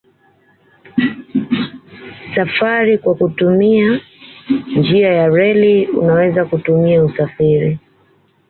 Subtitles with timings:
[2.35, 4.01] Safari kwa kutumia
[4.77, 7.79] njia ya reli unaweza kutumia usafiri